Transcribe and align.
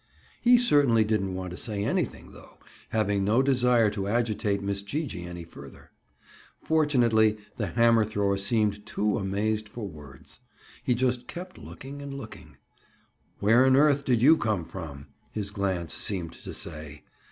He 0.41 0.57
certainly 0.57 1.03
didn't 1.03 1.35
want 1.35 1.51
to 1.51 1.57
say 1.57 1.83
anything 1.85 2.31
though, 2.31 2.57
having 2.89 3.23
no 3.23 3.43
desire 3.43 3.91
to 3.91 4.07
agitate 4.07 4.63
Miss 4.63 4.81
Gee 4.81 5.05
gee 5.05 5.25
any 5.25 5.43
further. 5.43 5.91
Fortunately, 6.63 7.37
the 7.57 7.67
hammer 7.67 8.03
thrower 8.03 8.35
seemed 8.37 8.83
too 8.87 9.19
amazed 9.19 9.69
for 9.69 9.87
words. 9.87 10.39
He 10.83 10.95
just 10.95 11.27
kept 11.27 11.59
looking 11.59 12.01
and 12.01 12.15
looking. 12.15 12.57
"Where 13.41 13.63
on 13.63 13.75
earth 13.75 14.03
did 14.03 14.23
you 14.23 14.37
come 14.37 14.65
from?" 14.65 15.05
his 15.33 15.51
glance 15.51 15.93
seemed 15.93 16.33
to 16.33 16.51
say. 16.51 17.03